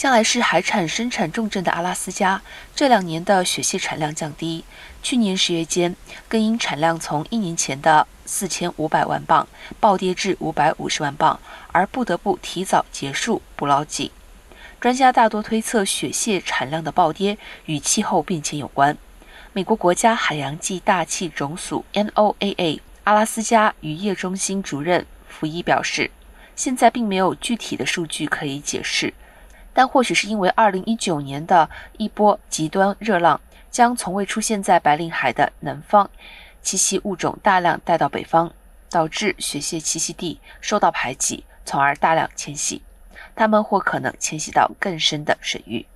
[0.00, 2.40] 向来是海产生产重镇的阿拉斯加，
[2.74, 4.64] 这两年的雪蟹产量降低。
[5.02, 5.94] 去年十月间，
[6.26, 9.46] 更因产量从一年前的四千五百万磅
[9.78, 11.38] 暴跌至五百五十万磅，
[11.72, 14.10] 而不得不提早结束捕捞季。
[14.80, 17.36] 专家大多推测，雪蟹产量的暴跌
[17.66, 18.96] 与气候变迁有关。
[19.52, 26.10] 美国国家海洋暨大气总署 （NOAA） 阿拉斯加渔业中心主任福伊表示，
[26.56, 29.12] 现在并没有具体的数据可以解释。
[29.72, 33.40] 但或许是因为2019年的一波极端热浪，
[33.70, 36.10] 将从未出现在白令海的南方
[36.62, 38.52] 栖息物种大量带到北方，
[38.90, 42.82] 导致雪蟹栖息地受到排挤，从而大量迁徙。
[43.36, 45.86] 它们或可能迁徙到更深的水域。